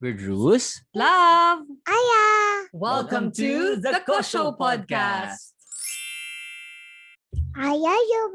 We're 0.00 0.16
Drews. 0.16 0.80
Love! 0.96 1.68
Aya! 1.84 2.24
Welcome 2.72 3.32
to 3.36 3.76
the 3.76 4.00
Kosho 4.08 4.56
Podcast. 4.56 5.52
Aya 7.52 7.94
yung 8.00 8.32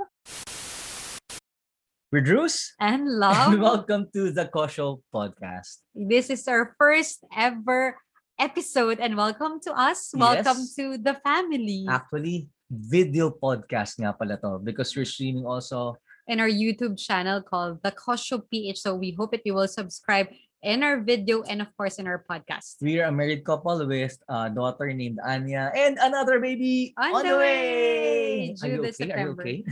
We're 2.13 2.21
Drews. 2.21 2.73
And 2.79 3.09
And 3.09 3.17
love. 3.17 3.57
welcome 3.57 4.05
to 4.13 4.29
the 4.29 4.45
Kosho 4.45 5.01
Podcast. 5.09 5.81
This 5.97 6.29
is 6.29 6.45
our 6.47 6.75
first 6.77 7.25
ever 7.33 7.97
episode 8.37 8.99
and 9.01 9.17
welcome 9.17 9.57
to 9.65 9.73
us. 9.73 10.13
Welcome 10.13 10.69
Yes. 10.69 10.75
to 10.77 10.97
the 11.01 11.17
family 11.25 11.89
Actually, 11.89 12.45
video 12.69 13.33
podcast 13.33 13.97
nga 13.97 14.13
pala 14.13 14.37
to 14.37 14.61
because 14.61 14.93
we're 14.93 15.09
streaming 15.09 15.49
also. 15.49 15.97
in 16.25 16.41
our 16.41 16.49
YouTube 16.49 16.97
channel 16.97 17.37
called 17.37 17.77
The 17.85 17.93
Kosho 17.93 18.41
PH. 18.49 18.81
So 18.81 18.97
we 18.97 19.13
hope 19.13 19.29
that 19.33 19.45
you 19.45 19.53
will 19.53 19.69
subscribe 19.69 20.25
in 20.65 20.81
our 20.81 20.97
video 20.99 21.45
and 21.45 21.61
of 21.61 21.69
course 21.77 22.01
in 22.01 22.09
our 22.09 22.25
podcast. 22.25 22.81
We 22.81 22.97
are 22.99 23.07
a 23.07 23.13
married 23.13 23.45
couple 23.45 23.85
with 23.85 24.17
a 24.27 24.49
daughter 24.49 24.89
named 24.91 25.21
Anya 25.21 25.69
and 25.77 26.01
another 26.01 26.41
baby 26.41 26.91
On 26.97 27.21
the 27.21 27.37
way! 27.37 28.57
Are 28.59 28.67
you 28.67 28.81
June, 28.81 28.81
okay? 28.81 28.81
Are 28.81 28.85
you 28.85 28.91
September. 28.91 29.41
okay? 29.45 29.63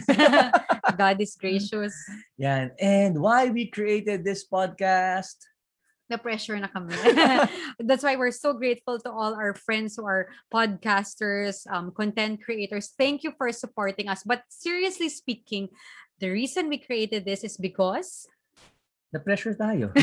God 0.97 1.17
is 1.19 1.33
gracious. 1.41 1.97
Yeah, 2.37 2.69
And 2.77 3.17
why 3.17 3.49
we 3.49 3.67
created 3.73 4.23
this 4.23 4.45
podcast? 4.45 5.41
na 6.11 6.19
pressure 6.19 6.59
na 6.59 6.67
kami. 6.67 6.93
That's 7.79 8.03
why 8.03 8.19
we're 8.19 8.35
so 8.35 8.53
grateful 8.53 8.99
to 9.01 9.09
all 9.09 9.33
our 9.33 9.55
friends 9.55 9.95
who 9.97 10.05
are 10.05 10.29
podcasters, 10.53 11.65
um, 11.71 11.89
content 11.95 12.43
creators. 12.43 12.91
Thank 12.93 13.23
you 13.23 13.33
for 13.33 13.49
supporting 13.55 14.11
us. 14.11 14.21
But 14.21 14.43
seriously 14.51 15.09
speaking, 15.09 15.71
the 16.19 16.29
reason 16.29 16.69
we 16.69 16.77
created 16.77 17.25
this 17.25 17.41
is 17.41 17.57
because 17.57 18.27
Na 19.13 19.21
pressure 19.21 19.53
tayo. 19.53 19.93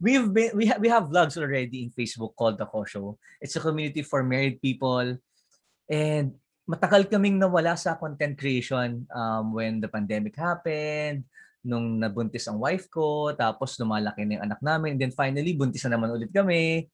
We've 0.00 0.32
been 0.32 0.56
we 0.56 0.64
have 0.66 0.80
we 0.80 0.88
have 0.88 1.12
vlogs 1.12 1.36
already 1.36 1.84
in 1.84 1.90
Facebook 1.92 2.32
called 2.36 2.56
The 2.56 2.66
Kosho. 2.66 3.16
It's 3.40 3.56
a 3.56 3.62
community 3.62 4.02
for 4.02 4.24
married 4.24 4.60
people. 4.60 5.20
And 5.90 6.26
matagal 6.64 7.10
kaming 7.10 7.36
nawala 7.36 7.76
sa 7.76 7.98
content 7.98 8.38
creation 8.38 9.04
um, 9.10 9.52
when 9.52 9.82
the 9.82 9.90
pandemic 9.90 10.38
happened, 10.38 11.26
nung 11.66 12.00
nabuntis 12.00 12.48
ang 12.48 12.62
wife 12.62 12.88
ko, 12.88 13.34
tapos 13.36 13.76
lumalaki 13.76 14.24
na 14.24 14.40
yung 14.40 14.46
anak 14.48 14.60
namin, 14.64 14.96
and 14.96 15.00
then 15.02 15.12
finally 15.12 15.52
buntis 15.52 15.84
na 15.84 15.98
naman 15.98 16.14
ulit 16.14 16.32
kami. 16.32 16.88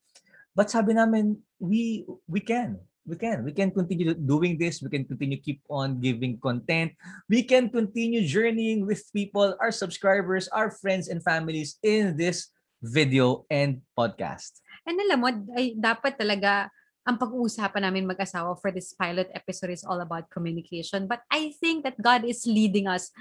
But 0.56 0.72
sabi 0.72 0.96
namin, 0.96 1.36
we 1.60 2.08
we 2.26 2.40
can. 2.40 2.80
We 3.06 3.14
can. 3.14 3.46
We 3.46 3.54
can 3.54 3.70
continue 3.70 4.18
doing 4.18 4.58
this. 4.58 4.82
We 4.82 4.90
can 4.90 5.06
continue 5.06 5.38
keep 5.38 5.62
on 5.70 6.02
giving 6.02 6.42
content. 6.42 6.90
We 7.30 7.46
can 7.46 7.70
continue 7.70 8.26
journeying 8.26 8.82
with 8.82 9.06
people, 9.14 9.54
our 9.62 9.70
subscribers, 9.70 10.50
our 10.50 10.74
friends 10.74 11.06
and 11.06 11.22
families 11.22 11.78
in 11.86 12.18
this 12.18 12.50
video 12.82 13.44
and 13.50 13.82
podcast. 13.96 14.60
And 14.86 14.98
alam 15.00 15.18
mo, 15.18 15.28
ay, 15.56 15.74
dapat 15.74 16.20
talaga 16.20 16.70
ang 17.06 17.16
pag-uusapan 17.22 17.86
namin 17.86 18.10
mag-asawa 18.10 18.58
for 18.58 18.74
this 18.74 18.90
pilot 18.94 19.30
episode 19.30 19.70
is 19.70 19.86
all 19.86 20.02
about 20.02 20.26
communication. 20.26 21.06
But 21.06 21.22
I 21.30 21.54
think 21.62 21.86
that 21.86 21.94
God 22.02 22.26
is 22.26 22.42
leading 22.50 22.90
us 22.90 23.14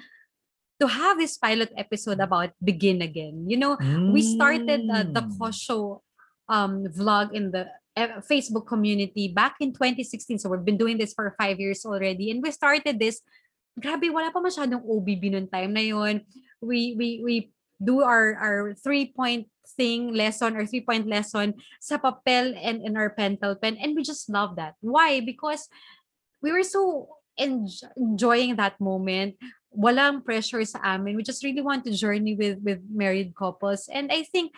to 0.82 0.90
have 0.90 1.22
this 1.22 1.38
pilot 1.38 1.72
episode 1.78 2.20
about 2.20 2.52
begin 2.60 3.06
again. 3.06 3.46
You 3.48 3.58
know, 3.62 3.78
we 4.12 4.26
started 4.26 4.90
uh, 4.90 5.08
the 5.08 5.24
Mm. 5.24 5.38
Kosho 5.38 6.02
um, 6.50 6.90
vlog 6.92 7.32
in 7.32 7.54
the 7.54 7.70
uh, 7.96 8.20
Facebook 8.26 8.68
community 8.68 9.30
back 9.30 9.56
in 9.62 9.72
2016. 9.72 10.40
So 10.40 10.50
we've 10.50 10.66
been 10.66 10.82
doing 10.82 10.98
this 10.98 11.14
for 11.14 11.34
five 11.40 11.60
years 11.62 11.86
already. 11.86 12.32
And 12.32 12.44
we 12.44 12.52
started 12.52 13.00
this, 13.00 13.22
grabe, 13.80 14.12
wala 14.12 14.34
pa 14.34 14.42
masyadong 14.42 14.84
OBB 14.84 15.32
noon 15.32 15.48
time 15.48 15.72
na 15.74 15.86
yun. 15.86 16.22
We, 16.60 16.98
we, 16.98 17.22
we 17.24 17.36
do 17.82 18.02
our, 18.02 18.36
our 18.36 18.74
three-point 18.74 19.48
thing 19.76 20.14
lesson 20.14 20.56
or 20.56 20.66
three-point 20.66 21.08
lesson 21.08 21.54
sa 21.82 21.98
papel 21.98 22.56
and 22.62 22.86
in 22.86 22.96
our 22.96 23.12
pentel 23.12 23.60
pen. 23.60 23.78
And 23.82 23.96
we 23.96 24.04
just 24.04 24.30
love 24.30 24.56
that. 24.56 24.76
Why? 24.80 25.20
Because 25.20 25.68
we 26.42 26.52
were 26.52 26.64
so 26.64 27.10
enj- 27.40 27.84
enjoying 27.98 28.56
that 28.56 28.80
moment. 28.80 29.36
Walang 29.76 30.24
pressure 30.24 30.64
sa 30.64 30.80
amin. 30.84 31.18
We 31.18 31.24
just 31.24 31.44
really 31.44 31.60
want 31.60 31.84
to 31.84 31.92
journey 31.92 32.32
with 32.32 32.64
with 32.64 32.80
married 32.88 33.36
couples. 33.36 33.92
And 33.92 34.08
I 34.08 34.24
think 34.24 34.56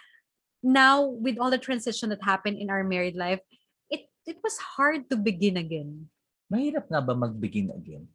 now 0.61 1.01
with 1.01 1.41
all 1.41 1.49
the 1.49 1.57
transition 1.57 2.13
that 2.13 2.21
happened 2.21 2.61
in 2.61 2.69
our 2.69 2.85
married 2.85 3.17
life, 3.17 3.41
it 3.89 4.05
it 4.29 4.37
was 4.45 4.61
hard 4.61 5.09
to 5.09 5.17
begin 5.17 5.57
again. 5.57 6.13
Mahirap 6.53 6.85
nga 6.93 7.01
ba 7.01 7.17
mag-begin 7.17 7.73
again? 7.73 8.05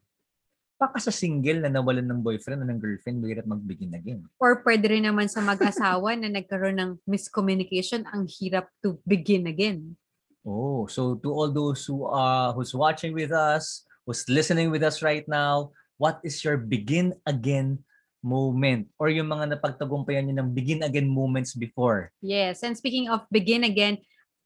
Baka 0.82 0.98
sa 0.98 1.14
single 1.14 1.62
na 1.62 1.70
nawalan 1.70 2.10
ng 2.10 2.26
boyfriend 2.26 2.58
o 2.58 2.66
ng 2.66 2.82
girlfriend, 2.82 3.22
mahirap 3.22 3.46
mag-begin 3.46 3.94
again. 3.94 4.26
Or 4.42 4.66
pwede 4.66 4.90
rin 4.90 5.06
naman 5.06 5.30
sa 5.30 5.38
mag-asawa 5.38 6.18
na 6.18 6.26
nagkaroon 6.26 6.74
ng 6.74 6.92
miscommunication, 7.06 8.02
ang 8.10 8.26
hirap 8.26 8.66
to 8.82 8.98
begin 9.06 9.46
again. 9.46 9.94
Oh, 10.42 10.90
so 10.90 11.14
to 11.22 11.30
all 11.30 11.54
those 11.54 11.86
who 11.86 12.02
uh 12.10 12.50
who's 12.50 12.74
watching 12.74 13.14
with 13.14 13.30
us, 13.30 13.86
who's 14.02 14.26
listening 14.26 14.74
with 14.74 14.82
us 14.82 14.98
right 14.98 15.22
now, 15.30 15.70
what 16.02 16.18
is 16.26 16.42
your 16.42 16.58
begin 16.58 17.14
again 17.30 17.78
moment 18.26 18.90
or 18.98 19.06
yung 19.06 19.30
mga 19.30 19.54
napagtagumpayan 19.54 20.26
niyo 20.26 20.42
ng 20.42 20.50
begin 20.50 20.82
again 20.82 21.06
moments 21.06 21.54
before? 21.54 22.10
Yes, 22.18 22.66
and 22.66 22.74
speaking 22.74 23.06
of 23.06 23.22
begin 23.30 23.62
again, 23.62 24.02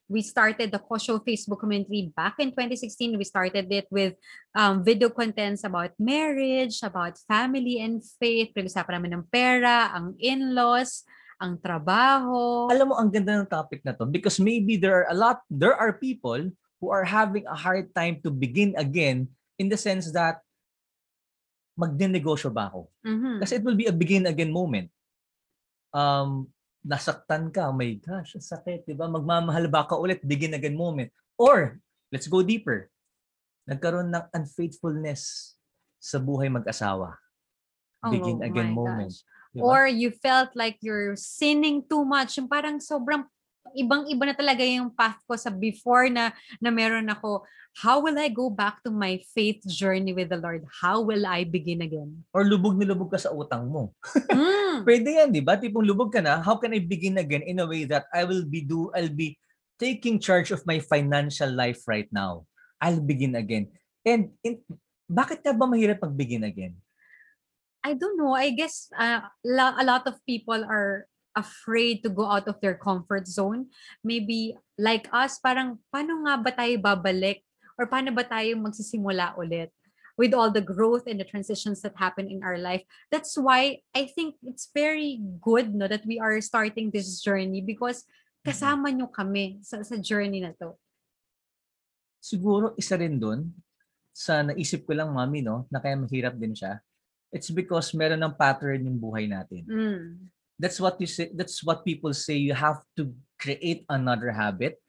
we 0.09 0.23
started 0.23 0.71
the 0.71 0.79
Kosho 0.79 1.19
Facebook 1.19 1.61
community 1.61 2.13
back 2.15 2.39
in 2.39 2.55
2016. 2.55 3.19
We 3.19 3.27
started 3.27 3.67
it 3.71 3.87
with 3.91 4.15
um, 4.55 4.87
video 4.87 5.11
contents 5.11 5.67
about 5.67 5.91
marriage, 5.99 6.79
about 6.83 7.19
family 7.27 7.83
and 7.83 7.99
faith. 8.23 8.55
Pinag-usapan 8.55 9.03
namin 9.03 9.19
ng 9.19 9.25
pera, 9.27 9.91
ang 9.91 10.15
in-laws, 10.23 11.03
ang 11.43 11.59
trabaho. 11.59 12.71
Alam 12.71 12.95
mo 12.95 12.97
ang 12.97 13.11
ganda 13.11 13.35
ng 13.35 13.51
topic 13.51 13.83
na 13.83 13.93
to 13.93 14.07
because 14.07 14.39
maybe 14.39 14.79
there 14.79 15.05
are 15.05 15.09
a 15.11 15.17
lot 15.17 15.43
there 15.51 15.75
are 15.75 15.99
people 15.99 16.41
who 16.81 16.89
are 16.89 17.05
having 17.05 17.45
a 17.51 17.57
hard 17.57 17.91
time 17.93 18.23
to 18.23 18.31
begin 18.31 18.73
again 18.79 19.27
in 19.59 19.67
the 19.69 19.77
sense 19.77 20.09
that 20.15 20.41
magdinegosyo 21.77 22.49
ba 22.49 22.73
ako? 22.73 22.89
Mhm. 23.05 23.43
Kasi 23.43 23.61
it 23.61 23.65
will 23.67 23.77
be 23.77 23.91
a 23.91 23.93
begin 23.93 24.25
again 24.25 24.49
moment. 24.49 24.89
Um, 25.93 26.49
nasaktan 26.87 27.51
ka, 27.51 27.67
oh 27.67 27.75
my 27.75 27.99
gosh, 27.99 28.39
ang 28.39 28.47
sakit, 28.47 28.87
di 28.87 28.95
ba? 28.95 29.11
Magmamahal 29.11 29.67
ba 29.67 29.83
ka 29.83 29.99
ulit, 29.99 30.23
begin 30.23 30.55
again 30.55 30.79
moment. 30.79 31.11
Or, 31.35 31.83
let's 32.15 32.31
go 32.31 32.47
deeper. 32.47 32.87
Nagkaroon 33.67 34.15
ng 34.15 34.31
unfaithfulness 34.31 35.55
sa 35.99 36.23
buhay 36.23 36.47
mag-asawa. 36.47 37.19
Begin 38.07 38.39
Oh 38.39 38.47
again 38.47 38.71
moment. 38.71 39.11
gosh. 39.11 39.27
Di 39.51 39.59
ba? 39.59 39.67
Or 39.67 39.83
you 39.91 40.15
felt 40.15 40.55
like 40.55 40.79
you're 40.79 41.19
sinning 41.19 41.83
too 41.83 42.07
much. 42.07 42.39
Yung 42.39 42.47
parang 42.47 42.79
sobrang 42.79 43.27
ibang-iba 43.75 44.31
na 44.31 44.37
talaga 44.37 44.63
yung 44.63 44.93
path 44.93 45.19
ko 45.27 45.35
sa 45.35 45.51
before 45.51 46.07
na 46.13 46.31
na 46.63 46.71
meron 46.71 47.09
ako. 47.11 47.43
How 47.77 48.01
will 48.01 48.17
I 48.17 48.33
go 48.33 48.49
back 48.49 48.81
to 48.89 48.91
my 48.91 49.21
faith 49.37 49.61
journey 49.69 50.17
with 50.17 50.33
the 50.33 50.41
Lord? 50.41 50.65
How 50.81 51.05
will 51.05 51.29
I 51.29 51.45
begin 51.45 51.85
again? 51.85 52.25
Or 52.33 52.41
lubog 52.41 52.81
na 52.81 52.89
lubog 52.89 53.13
ka 53.13 53.21
sa 53.21 53.37
utang 53.37 53.69
mo. 53.69 53.93
Mm. 54.33 54.81
Pwede 54.89 55.09
yan, 55.13 55.29
di 55.29 55.45
ba? 55.45 55.61
Tipong 55.61 55.85
lubog 55.85 56.09
ka 56.09 56.25
na, 56.25 56.41
how 56.41 56.57
can 56.57 56.73
I 56.73 56.81
begin 56.81 57.21
again 57.21 57.45
in 57.45 57.61
a 57.61 57.69
way 57.69 57.85
that 57.85 58.09
I 58.17 58.25
will 58.25 58.49
be 58.49 58.65
do, 58.65 58.89
I'll 58.97 59.13
be 59.13 59.37
taking 59.77 60.17
charge 60.17 60.57
of 60.57 60.65
my 60.65 60.81
financial 60.81 61.53
life 61.53 61.85
right 61.85 62.09
now. 62.09 62.49
I'll 62.81 63.01
begin 63.01 63.37
again. 63.37 63.69
And 64.09 64.33
in, 64.41 64.65
bakit 65.05 65.45
ka 65.45 65.53
ba 65.53 65.69
mahirap 65.69 66.01
mag-begin 66.01 66.49
again? 66.49 66.81
I 67.85 67.95
don't 67.95 68.19
know. 68.19 68.35
I 68.35 68.51
guess 68.51 68.91
uh, 68.97 69.23
a 69.47 69.85
lot 69.87 70.09
of 70.11 70.19
people 70.27 70.59
are 70.65 71.07
afraid 71.37 72.01
to 72.03 72.09
go 72.09 72.25
out 72.25 72.49
of 72.49 72.57
their 72.65 72.75
comfort 72.75 73.29
zone. 73.29 73.69
Maybe 74.01 74.57
like 74.81 75.07
us, 75.13 75.37
parang 75.37 75.79
paano 75.93 76.25
nga 76.25 76.41
ba 76.41 76.51
tayo 76.51 76.81
babalik? 76.81 77.45
Or 77.77 77.85
paano 77.85 78.11
ba 78.17 78.25
tayo 78.25 78.57
magsisimula 78.57 79.37
ulit? 79.37 79.69
With 80.17 80.33
all 80.33 80.49
the 80.49 80.65
growth 80.65 81.05
and 81.05 81.21
the 81.21 81.29
transitions 81.29 81.85
that 81.85 81.93
happen 82.01 82.33
in 82.33 82.41
our 82.41 82.57
life. 82.57 82.81
That's 83.13 83.37
why 83.37 83.85
I 83.93 84.09
think 84.09 84.41
it's 84.41 84.73
very 84.73 85.21
good 85.45 85.77
no, 85.77 85.85
that 85.93 86.09
we 86.09 86.17
are 86.17 86.41
starting 86.41 86.89
this 86.89 87.21
journey 87.21 87.61
because 87.61 88.01
kasama 88.41 88.89
nyo 88.97 89.13
kami 89.13 89.61
sa, 89.61 89.85
sa 89.85 90.01
journey 90.01 90.41
na 90.41 90.57
to. 90.57 90.73
siguro 92.27 92.75
isa 92.75 92.99
rin 92.99 93.23
doon 93.23 93.47
sa 94.11 94.43
naisip 94.43 94.83
ko 94.83 94.99
lang 94.99 95.15
mami 95.15 95.47
no 95.47 95.63
na 95.71 95.79
kaya 95.79 95.95
mahirap 95.95 96.35
din 96.35 96.59
siya 96.59 96.83
it's 97.31 97.55
because 97.55 97.95
meron 97.95 98.19
ng 98.19 98.35
pattern 98.35 98.83
yung 98.83 98.99
buhay 98.99 99.31
natin 99.31 99.63
Mm. 99.63 100.27
That's 100.61 100.81
what 100.81 100.97
you 100.99 101.09
say 101.09 101.29
that's 101.37 101.61
what 101.65 101.85
people 101.85 102.13
say 102.13 102.37
you 102.37 102.57
have 102.57 102.81
to 102.97 103.13
create 103.37 103.85
another 103.93 104.33
habit 104.33 104.81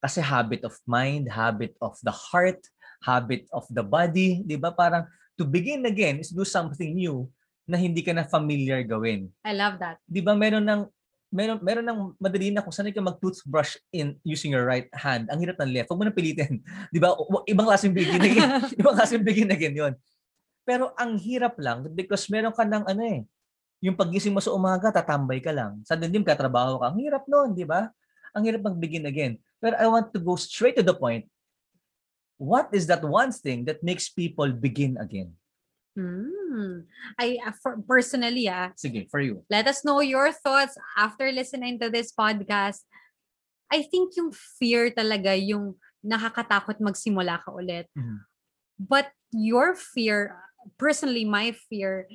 kasi 0.00 0.22
habit 0.22 0.62
of 0.62 0.74
mind 0.86 1.28
habit 1.28 1.74
of 1.82 1.98
the 2.06 2.14
heart 2.14 2.62
habit 3.04 3.44
of 3.50 3.66
the 3.70 3.82
body 3.82 4.40
di 4.46 4.56
ba 4.56 4.70
parang 4.70 5.04
to 5.34 5.42
begin 5.44 5.84
again 5.86 6.22
is 6.22 6.32
do 6.32 6.46
something 6.46 6.94
new 6.94 7.26
na 7.66 7.78
hindi 7.78 8.02
ka 8.02 8.14
na 8.14 8.26
familiar 8.26 8.82
gawin 8.86 9.28
I 9.42 9.52
love 9.54 9.78
that. 9.82 9.98
di 10.06 10.22
ba 10.22 10.32
meron 10.34 10.64
ng 10.64 10.82
meron 11.30 11.62
meron 11.62 11.86
ng 11.86 12.00
madali 12.18 12.50
na 12.50 12.62
kung 12.62 12.74
sanay 12.74 12.90
ka 12.90 12.98
mag-toothbrush 12.98 13.78
in 13.94 14.18
using 14.26 14.50
your 14.50 14.66
right 14.66 14.90
hand. 14.90 15.30
Ang 15.30 15.38
hirap 15.46 15.62
ng 15.62 15.70
left. 15.70 15.86
Huwag 15.86 16.02
mo 16.02 16.04
na 16.04 16.10
pilitin. 16.10 16.58
Di 16.94 16.98
ba? 16.98 17.14
Ibang 17.46 17.66
klaseng 17.70 17.94
begin 17.94 18.18
again. 18.26 18.50
Ibang 18.74 18.94
klaseng 18.98 19.22
begin 19.22 19.50
again 19.54 19.74
yun. 19.78 19.94
Pero 20.66 20.90
ang 20.98 21.14
hirap 21.22 21.54
lang 21.62 21.86
because 21.94 22.26
meron 22.26 22.50
ka 22.50 22.66
ng 22.66 22.82
ano 22.82 23.02
eh, 23.06 23.20
Yung 23.80 23.96
pagising 23.96 24.36
mo 24.36 24.44
sa 24.44 24.52
umaga, 24.52 24.92
tatambay 24.92 25.40
ka 25.40 25.50
lang. 25.50 25.80
Sa 25.88 25.96
dindim 25.96 26.20
ka, 26.20 26.36
trabaho 26.36 26.76
ka. 26.76 26.92
Ang 26.92 27.00
hirap 27.00 27.24
nun, 27.24 27.56
di 27.56 27.64
ba? 27.64 27.88
Ang 28.36 28.44
hirap 28.44 28.68
mag-begin 28.68 29.08
again. 29.08 29.40
Pero 29.56 29.74
I 29.80 29.88
want 29.88 30.12
to 30.12 30.20
go 30.20 30.36
straight 30.36 30.76
to 30.76 30.84
the 30.84 30.92
point. 30.92 31.24
What 32.40 32.72
is 32.72 32.88
that 32.88 33.04
one 33.04 33.32
thing 33.32 33.64
that 33.68 33.84
makes 33.84 34.08
people 34.08 34.48
begin 34.52 34.96
again? 35.00 35.36
Hmm. 35.96 36.88
I 37.18 37.36
uh, 37.44 37.52
for, 37.60 37.76
personally, 37.84 38.48
ah, 38.48 38.72
Sige, 38.78 39.10
for 39.10 39.20
you. 39.20 39.44
let 39.50 39.66
us 39.68 39.84
know 39.84 40.00
your 40.00 40.32
thoughts 40.32 40.78
after 40.96 41.28
listening 41.32 41.80
to 41.80 41.90
this 41.90 42.14
podcast. 42.14 42.84
I 43.68 43.84
think 43.84 44.16
yung 44.16 44.32
fear 44.32 44.90
talaga 44.90 45.36
yung 45.36 45.76
nakakatakot 46.00 46.80
magsimula 46.80 47.42
ka 47.44 47.52
ulit. 47.52 47.90
Mhm. 47.92 48.24
But 48.80 49.12
your 49.34 49.76
fear, 49.76 50.40
personally 50.80 51.28
my 51.28 51.52
fear, 51.68 52.08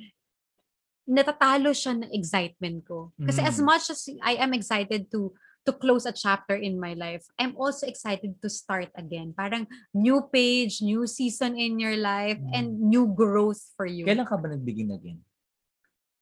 natatalo 1.06 1.70
siya 1.70 1.94
ng 2.02 2.10
excitement 2.12 2.82
ko. 2.82 3.14
Kasi 3.22 3.40
as 3.40 3.62
Mm. 3.62 3.64
much 3.64 3.88
as 3.88 4.02
I 4.22 4.36
am 4.42 4.52
excited 4.52 5.06
to 5.14 5.32
to 5.66 5.74
close 5.74 6.06
a 6.06 6.14
chapter 6.14 6.54
in 6.54 6.78
my 6.78 6.94
life, 6.94 7.26
I'm 7.38 7.58
also 7.58 7.90
excited 7.90 8.38
to 8.38 8.46
start 8.46 8.94
again. 8.94 9.34
Parang 9.34 9.66
new 9.90 10.22
page, 10.30 10.78
new 10.78 11.10
season 11.10 11.58
in 11.58 11.82
your 11.82 11.98
life, 11.98 12.38
Mm. 12.38 12.52
and 12.54 12.66
new 12.86 13.10
growth 13.10 13.58
for 13.74 13.82
you 13.86 14.06
Kailan 14.06 14.30
ka 14.30 14.38
ba 14.38 14.54
nag-begin 14.54 14.94
again? 14.94 15.26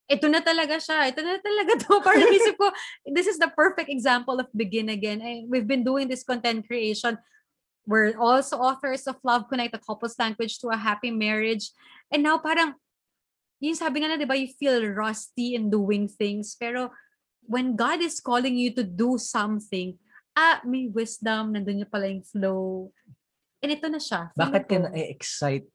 ito 0.05 0.29
na 0.29 0.45
talaga 0.45 0.77
siya. 0.77 1.09
Ito 1.09 1.21
na 1.25 1.41
talaga 1.41 1.73
to. 1.81 1.97
Parang 2.05 2.29
isip 2.29 2.61
ko, 2.61 2.69
this 3.09 3.25
is 3.25 3.41
the 3.41 3.49
perfect 3.57 3.89
example 3.89 4.37
of 4.37 4.49
begin 4.53 4.93
again. 4.93 5.25
I, 5.25 5.49
we've 5.49 5.65
been 5.69 5.81
doing 5.85 6.09
this 6.13 6.21
content 6.25 6.69
creation. 6.69 7.17
We're 7.89 8.13
also 8.17 8.61
authors 8.61 9.09
of 9.09 9.17
Love 9.25 9.49
Connect, 9.49 9.73
a 9.77 9.81
couple's 9.81 10.17
language 10.21 10.61
to 10.61 10.69
a 10.73 10.77
happy 10.77 11.09
marriage. 11.13 11.73
And 12.13 12.21
now 12.25 12.37
parang, 12.37 12.77
yung 13.63 13.79
sabi 13.79 14.03
nga 14.03 14.13
na, 14.13 14.21
di 14.21 14.29
ba, 14.29 14.39
you 14.39 14.51
feel 14.51 14.83
rusty 14.93 15.55
in 15.55 15.71
doing 15.71 16.11
things. 16.11 16.57
Pero 16.59 16.91
when 17.47 17.77
God 17.77 18.01
is 18.01 18.19
calling 18.21 18.57
you 18.57 18.73
to 18.75 18.85
do 18.85 19.17
something, 19.21 19.97
ah, 20.35 20.61
may 20.67 20.91
wisdom, 20.91 21.55
nandun 21.55 21.87
yung 21.87 21.93
pala 21.93 22.11
yung 22.11 22.27
flow. 22.27 22.91
And 23.63 23.73
ito 23.73 23.87
na 23.89 24.03
siya. 24.03 24.35
Bakit 24.35 24.63
ka 24.67 24.77
na-excite 24.91 25.69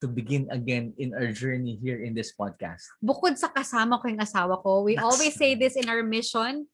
to 0.00 0.06
begin 0.06 0.48
again 0.52 0.92
in 1.00 1.12
our 1.16 1.32
journey 1.32 1.80
here 1.80 2.04
in 2.04 2.12
this 2.12 2.32
podcast? 2.36 2.84
bukod 3.00 3.40
sa 3.40 3.48
kasama 3.48 3.96
ko 4.00 4.08
yung 4.08 4.22
asawa 4.22 4.60
ko, 4.60 4.84
we 4.84 4.94
That's- 4.94 5.06
always 5.06 5.34
say 5.34 5.56
this 5.56 5.76
in 5.76 5.88
our 5.88 6.04
mission, 6.04 6.68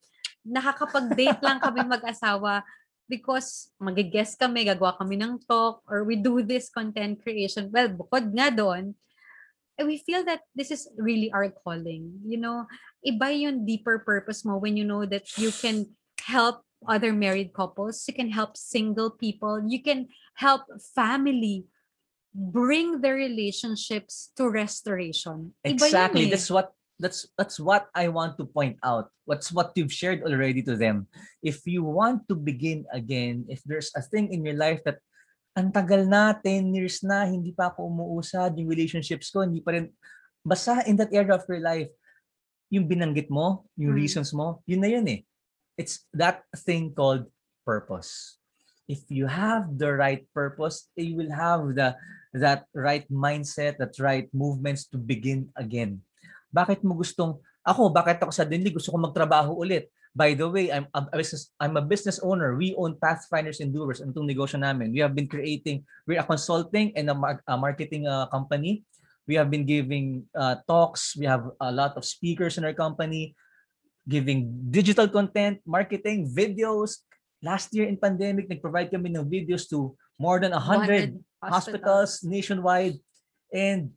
nakakapag-date 0.46 1.40
lang 1.42 1.60
kami 1.60 1.84
mag-asawa 1.84 2.64
because 3.10 3.74
mag-guest 3.82 4.38
kami, 4.38 4.70
gagawa 4.70 4.94
kami 4.94 5.18
ng 5.18 5.42
talk, 5.50 5.82
or 5.90 6.06
we 6.06 6.14
do 6.14 6.46
this 6.46 6.70
content 6.70 7.18
creation. 7.18 7.66
Well, 7.74 7.90
bukod 7.90 8.30
nga 8.30 8.54
doon, 8.54 8.94
eh, 9.80 9.84
we 9.88 9.98
feel 10.04 10.24
that 10.28 10.44
this 10.54 10.70
is 10.70 10.88
really 11.00 11.32
our 11.32 11.48
calling. 11.48 12.20
You 12.24 12.38
know, 12.38 12.68
iba 13.00 13.32
yung 13.32 13.64
deeper 13.64 13.98
purpose 14.04 14.44
mo 14.44 14.60
when 14.60 14.76
you 14.76 14.84
know 14.84 15.08
that 15.08 15.24
you 15.40 15.50
can 15.50 15.88
help 16.20 16.60
other 16.86 17.12
married 17.12 17.52
couples, 17.52 18.04
you 18.08 18.14
can 18.14 18.30
help 18.30 18.56
single 18.56 19.10
people, 19.10 19.60
you 19.66 19.82
can 19.82 20.08
help 20.36 20.62
family 20.94 21.64
bring 22.32 23.00
their 23.00 23.16
relationships 23.16 24.30
to 24.36 24.48
restoration. 24.48 25.52
Exactly. 25.64 26.26
eh. 26.26 26.30
That's 26.30 26.50
what 26.50 26.72
that's 27.00 27.26
that's 27.36 27.58
what 27.58 27.88
I 27.96 28.08
want 28.08 28.36
to 28.38 28.44
point 28.44 28.76
out. 28.84 29.08
What's 29.24 29.50
what 29.50 29.72
you've 29.74 29.92
shared 29.92 30.22
already 30.22 30.62
to 30.68 30.76
them. 30.76 31.08
If 31.42 31.66
you 31.66 31.82
want 31.82 32.28
to 32.28 32.36
begin 32.36 32.84
again, 32.92 33.48
if 33.48 33.64
there's 33.64 33.90
a 33.96 34.04
thing 34.04 34.32
in 34.32 34.44
your 34.44 34.54
life 34.56 34.84
that 34.84 35.00
ang 35.60 35.70
tagal 35.70 36.08
na, 36.08 36.32
10 36.32 36.72
years 36.72 37.04
na, 37.04 37.28
hindi 37.28 37.52
pa 37.52 37.68
ako 37.68 37.86
umuusad, 37.86 38.56
yung 38.56 38.72
relationships 38.72 39.28
ko, 39.28 39.44
hindi 39.44 39.60
pa 39.60 39.76
rin, 39.76 39.92
basta 40.40 40.80
in 40.88 40.96
that 40.96 41.12
area 41.12 41.36
of 41.36 41.44
your 41.44 41.60
life, 41.60 41.92
yung 42.72 42.88
binanggit 42.88 43.28
mo, 43.28 43.68
yung 43.76 43.92
Mm. 43.92 44.00
reasons 44.00 44.32
mo, 44.32 44.64
yun 44.64 44.80
na 44.80 44.88
yun 44.88 45.04
eh. 45.10 45.20
It's 45.76 46.08
that 46.16 46.44
thing 46.64 46.96
called 46.96 47.28
purpose. 47.66 48.40
If 48.90 49.06
you 49.06 49.30
have 49.30 49.78
the 49.78 49.92
right 49.94 50.26
purpose, 50.34 50.90
you 50.98 51.14
will 51.14 51.30
have 51.30 51.62
the 51.78 51.94
that 52.34 52.66
right 52.74 53.06
mindset, 53.10 53.78
that 53.78 53.94
right 54.02 54.26
movements 54.34 54.86
to 54.90 54.98
begin 54.98 55.50
again. 55.54 56.02
Bakit 56.50 56.82
mo 56.82 56.98
gustong, 56.98 57.38
ako, 57.62 57.90
bakit 57.90 58.18
ako 58.18 58.34
suddenly 58.34 58.70
gusto 58.74 58.90
ko 58.90 58.98
magtrabaho 58.98 59.54
ulit? 59.54 59.90
By 60.10 60.34
the 60.34 60.50
way, 60.50 60.74
I'm 60.74 60.90
a 60.90 61.06
business, 61.14 61.54
I'm 61.62 61.78
a 61.78 61.84
business 61.84 62.18
owner. 62.18 62.58
We 62.58 62.74
own 62.74 62.98
Pathfinders 62.98 63.62
and 63.62 63.70
Doers. 63.70 64.02
Itong 64.02 64.26
negosyo 64.26 64.58
namin. 64.58 64.90
We 64.90 64.98
have 65.06 65.14
been 65.14 65.30
creating, 65.30 65.86
we're 66.02 66.18
a 66.18 66.26
consulting 66.26 66.90
and 66.98 67.10
a, 67.10 67.14
mar- 67.14 67.42
a 67.46 67.54
marketing 67.54 68.10
uh, 68.10 68.26
company. 68.26 68.82
We 69.30 69.38
have 69.38 69.46
been 69.46 69.62
giving 69.62 70.26
uh, 70.34 70.58
talks. 70.66 71.14
We 71.14 71.30
have 71.30 71.46
a 71.62 71.70
lot 71.70 71.94
of 71.94 72.02
speakers 72.02 72.58
in 72.58 72.66
our 72.66 72.74
company, 72.74 73.38
giving 74.08 74.50
digital 74.74 75.06
content, 75.06 75.62
marketing, 75.62 76.26
videos. 76.26 77.06
Last 77.38 77.70
year 77.70 77.86
in 77.86 77.94
pandemic, 77.94 78.50
nag-provide 78.50 78.90
kami 78.90 79.14
ng 79.14 79.30
videos 79.30 79.70
to 79.70 79.94
more 80.18 80.42
than 80.42 80.50
100 80.50 81.14
hospitals 81.38 82.26
nationwide. 82.26 82.98
And 83.54 83.94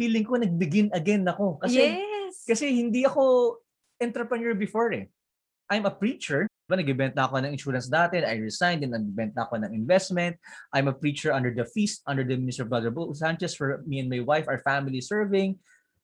feeling 0.00 0.24
ko 0.24 0.40
nag-begin 0.40 0.88
again 0.96 1.28
ako. 1.28 1.60
Kasi, 1.60 2.00
yes. 2.00 2.48
kasi 2.48 2.72
hindi 2.72 3.04
ako 3.04 3.60
entrepreneur 4.00 4.56
before 4.56 4.96
eh. 4.96 5.12
I'm 5.68 5.84
a 5.84 5.92
preacher. 5.92 6.48
Diba, 6.68 6.84
nag-ibenta 6.84 7.24
ako 7.24 7.40
ng 7.40 7.52
insurance 7.52 7.88
dati. 7.88 8.20
I 8.20 8.36
resigned 8.40 8.84
and 8.84 8.92
nag-ibenta 8.92 9.48
ako 9.48 9.64
ng 9.64 9.72
investment. 9.72 10.36
I'm 10.72 10.88
a 10.88 10.96
preacher 10.96 11.32
under 11.32 11.52
the 11.52 11.64
feast, 11.64 12.04
under 12.04 12.24
the 12.24 12.36
minister 12.36 12.64
of 12.64 12.72
Brother 12.72 12.92
Bo 12.92 13.12
Sanchez 13.16 13.56
for 13.56 13.80
me 13.88 14.04
and 14.04 14.08
my 14.12 14.20
wife, 14.20 14.48
our 14.48 14.60
family 14.60 15.00
serving. 15.00 15.56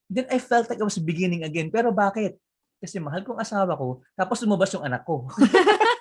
Then 0.09 0.25
I 0.33 0.41
felt 0.41 0.69
like 0.73 0.81
I 0.81 0.89
was 0.89 1.01
beginning 1.01 1.45
again. 1.45 1.69
Pero 1.69 1.93
bakit? 1.93 2.41
Kasi 2.81 3.01
mahal 3.01 3.25
kong 3.25 3.41
asawa 3.41 3.77
ko, 3.77 4.05
tapos 4.13 4.45
lumabas 4.45 4.73
yung 4.77 4.85
anak 4.85 5.05
ko. 5.09 5.25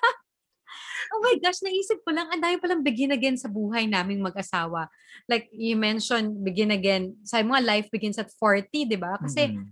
Oh 1.14 1.22
my 1.22 1.38
gosh, 1.38 1.62
naisip 1.62 2.02
ko 2.02 2.10
lang, 2.10 2.26
ang 2.26 2.42
dami 2.42 2.58
palang 2.58 2.82
begin 2.82 3.14
again 3.14 3.38
sa 3.38 3.46
buhay 3.46 3.86
naming 3.86 4.18
mag-asawa. 4.18 4.90
Like 5.30 5.46
you 5.54 5.78
mentioned, 5.78 6.42
begin 6.42 6.74
again. 6.74 7.14
Sabi 7.22 7.46
mo 7.46 7.54
nga, 7.54 7.62
life 7.62 7.86
begins 7.86 8.18
at 8.18 8.34
40, 8.34 8.66
di 8.90 8.98
ba? 8.98 9.14
Kasi, 9.22 9.54
Mm. 9.54 9.70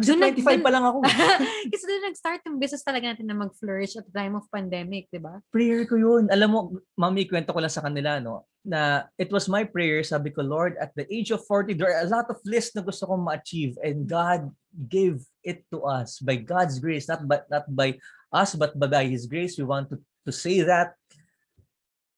Nag- 0.00 0.40
25 0.40 0.42
dun- 0.42 0.64
pa 0.64 0.70
lang 0.72 0.84
ako. 0.84 0.98
kasi 1.72 1.84
doon 1.84 2.04
nag-start 2.08 2.40
yung 2.48 2.58
business 2.58 2.84
talaga 2.84 3.12
natin 3.12 3.26
na 3.28 3.36
mag-flourish 3.36 3.94
at 4.00 4.04
the 4.08 4.14
time 4.14 4.34
of 4.34 4.48
pandemic, 4.48 5.06
di 5.12 5.20
ba? 5.20 5.38
prayer 5.52 5.84
ko 5.84 6.00
yun. 6.00 6.26
Alam 6.32 6.48
mo, 6.48 6.58
mami, 6.96 7.28
kwento 7.28 7.52
ko 7.52 7.60
lang 7.60 7.72
sa 7.72 7.84
kanila, 7.84 8.18
no, 8.18 8.48
na 8.64 9.08
it 9.16 9.32
was 9.32 9.48
my 9.48 9.64
prayer, 9.64 10.04
sabi 10.04 10.32
ko, 10.32 10.44
Lord, 10.44 10.76
at 10.80 10.92
the 10.96 11.08
age 11.08 11.32
of 11.32 11.44
40, 11.44 11.74
there 11.76 11.92
are 11.92 12.04
a 12.04 12.12
lot 12.12 12.28
of 12.28 12.40
lists 12.44 12.76
na 12.76 12.84
gusto 12.84 13.08
kong 13.08 13.24
ma-achieve 13.24 13.76
and 13.80 14.08
God 14.08 14.48
gave 14.88 15.20
it 15.44 15.64
to 15.72 15.84
us 15.84 16.20
by 16.20 16.36
God's 16.36 16.78
grace, 16.78 17.08
not 17.08 17.24
by, 17.24 17.40
not 17.48 17.66
by 17.68 17.96
us, 18.32 18.54
but 18.54 18.76
by 18.76 19.04
His 19.08 19.26
grace. 19.26 19.56
We 19.56 19.64
want 19.64 19.90
to, 19.90 19.98
to 20.26 20.32
say 20.32 20.60
that. 20.64 20.96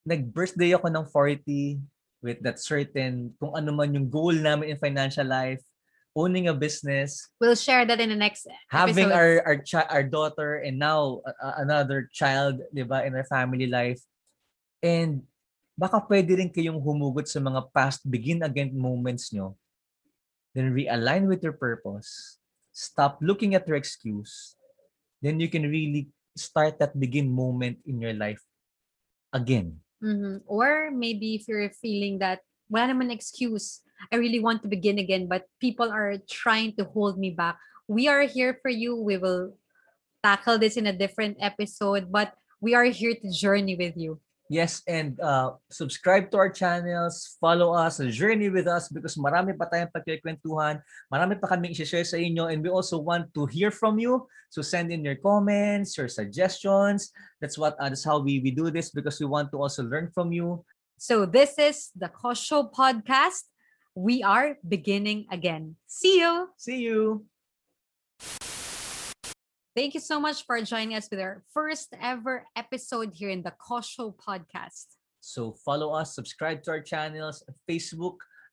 Nag-birthday 0.02 0.74
ako 0.74 0.90
ng 0.90 1.06
40 1.06 1.78
with 2.22 2.38
that 2.42 2.58
certain, 2.58 3.34
kung 3.38 3.54
ano 3.54 3.70
man 3.70 3.94
yung 3.94 4.10
goal 4.10 4.34
namin 4.34 4.74
in 4.74 4.78
financial 4.78 5.26
life, 5.26 5.62
owning 6.14 6.48
a 6.48 6.54
business, 6.54 7.28
We'll 7.40 7.56
share 7.56 7.84
that 7.86 8.00
in 8.00 8.10
the 8.12 8.16
next 8.18 8.46
having 8.68 9.10
episodes. 9.10 9.16
our 9.16 9.30
our 9.46 9.56
chi- 9.64 9.90
our 9.90 10.04
daughter 10.04 10.60
and 10.60 10.78
now 10.78 11.20
uh, 11.24 11.56
another 11.58 12.08
child, 12.12 12.60
'di 12.72 12.84
ba, 12.84 13.04
in 13.04 13.16
our 13.16 13.24
family 13.26 13.66
life. 13.66 14.00
And 14.82 15.24
baka 15.78 16.02
pwede 16.04 16.36
rin 16.36 16.52
kayong 16.52 16.80
humugot 16.82 17.28
sa 17.28 17.40
mga 17.40 17.72
past 17.72 18.04
begin 18.04 18.44
again 18.44 18.76
moments 18.76 19.32
nyo. 19.32 19.56
Then 20.52 20.68
realign 20.76 21.24
with 21.32 21.40
your 21.40 21.56
purpose. 21.56 22.36
Stop 22.76 23.20
looking 23.24 23.56
at 23.56 23.64
your 23.64 23.76
excuse. 23.80 24.56
Then 25.24 25.40
you 25.40 25.48
can 25.48 25.64
really 25.64 26.12
start 26.36 26.76
that 26.80 26.92
begin 26.96 27.28
moment 27.32 27.80
in 27.88 28.00
your 28.04 28.12
life 28.12 28.40
again. 29.32 29.80
Mhm. 30.02 30.44
Or 30.44 30.90
maybe 30.92 31.38
if 31.40 31.48
you're 31.48 31.72
feeling 31.72 32.18
that, 32.20 32.42
wala 32.68 32.90
naman 32.92 33.08
excuse, 33.14 33.80
I 34.10 34.16
really 34.16 34.40
want 34.40 34.62
to 34.62 34.68
begin 34.68 34.98
again, 34.98 35.28
but 35.28 35.46
people 35.60 35.90
are 35.90 36.16
trying 36.28 36.74
to 36.76 36.84
hold 36.84 37.18
me 37.18 37.30
back. 37.30 37.58
We 37.86 38.08
are 38.08 38.22
here 38.22 38.58
for 38.62 38.70
you. 38.70 38.96
We 38.96 39.18
will 39.18 39.54
tackle 40.22 40.58
this 40.58 40.76
in 40.76 40.86
a 40.86 40.96
different 40.96 41.36
episode, 41.40 42.10
but 42.10 42.34
we 42.60 42.74
are 42.74 42.84
here 42.84 43.14
to 43.14 43.28
journey 43.30 43.76
with 43.76 43.96
you. 43.96 44.20
Yes, 44.52 44.82
and 44.84 45.16
uh, 45.20 45.56
subscribe 45.70 46.30
to 46.30 46.36
our 46.36 46.52
channels, 46.52 47.38
follow 47.40 47.72
us, 47.72 48.00
and 48.00 48.12
journey 48.12 48.52
with 48.52 48.68
us 48.68 48.92
because 48.92 49.16
marami 49.16 49.56
pa 49.56 49.64
tayong 49.64 49.88
pagkikwentuhan, 49.88 50.76
marami 51.08 51.40
pa 51.40 51.56
kaming 51.56 51.72
i-share 51.72 52.04
sa 52.04 52.20
inyo 52.20 52.52
and 52.52 52.60
we 52.60 52.68
also 52.68 53.00
want 53.00 53.32
to 53.32 53.48
hear 53.48 53.72
from 53.72 53.96
you. 53.96 54.28
So 54.52 54.60
send 54.60 54.92
in 54.92 55.00
your 55.08 55.16
comments, 55.16 55.96
your 55.96 56.12
suggestions. 56.12 57.16
That's 57.40 57.56
what 57.56 57.80
uh, 57.80 57.88
that's 57.88 58.04
how 58.04 58.20
we, 58.20 58.44
we 58.44 58.52
do 58.52 58.68
this 58.68 58.92
because 58.92 59.16
we 59.16 59.24
want 59.24 59.48
to 59.56 59.58
also 59.62 59.88
learn 59.88 60.12
from 60.12 60.36
you. 60.36 60.68
So 61.00 61.24
this 61.24 61.56
is 61.56 61.88
the 61.96 62.12
Kosho 62.12 62.68
podcast. 62.68 63.48
We 63.94 64.22
are 64.22 64.56
beginning 64.66 65.26
again. 65.30 65.76
See 65.86 66.20
you. 66.20 66.48
See 66.56 66.80
you! 66.80 67.26
Thank 69.76 69.92
you 69.92 70.00
so 70.00 70.20
much 70.20 70.44
for 70.46 70.60
joining 70.62 70.96
us 70.96 71.08
with 71.10 71.20
our 71.20 71.44
first 71.52 71.92
ever 72.00 72.44
episode 72.56 73.12
here 73.12 73.28
in 73.28 73.42
the 73.42 73.52
Kosho 73.52 74.14
podcast. 74.16 74.96
So 75.20 75.52
follow 75.64 75.92
us, 75.92 76.14
subscribe 76.14 76.62
to 76.64 76.70
our 76.72 76.80
channels, 76.80 77.44
Facebook 77.68 78.16